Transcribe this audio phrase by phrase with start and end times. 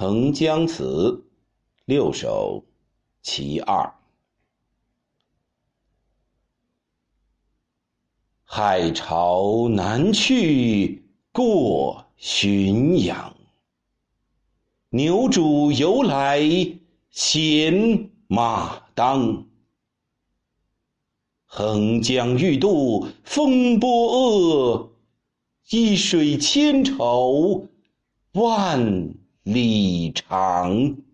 [0.00, 0.84] 横江词》
[1.84, 2.64] 六首
[3.20, 3.92] 其二。
[8.44, 13.34] 海潮南去过浔阳，
[14.90, 16.42] 牛渚犹来
[17.10, 19.48] 衔马当。
[21.44, 24.92] 横江欲渡风波恶，
[25.70, 27.66] 一水千愁
[28.34, 29.12] 万
[29.50, 31.07] 李长。